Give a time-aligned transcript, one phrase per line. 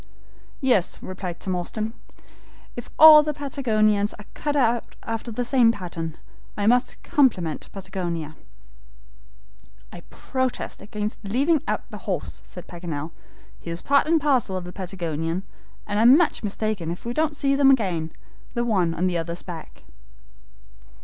[0.61, 1.93] "Yes," replied Tom Austin,
[2.75, 4.55] "if all the Patagonians are cut
[5.03, 6.17] after the same pattern,
[6.57, 8.35] I must compliment Patagonia."
[9.93, 13.11] "I protest against leaving out the horse," said Paganel.
[13.59, 15.43] "He is part and parcel of the Patagonian,
[15.85, 18.11] and I'm much mistaken if we don't see them again,
[18.55, 19.83] the one on the other's back."